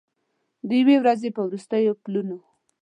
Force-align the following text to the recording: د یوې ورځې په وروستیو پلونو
د 0.67 0.69
یوې 0.79 0.95
ورځې 0.99 1.29
په 1.35 1.41
وروستیو 1.47 1.99
پلونو 2.03 2.37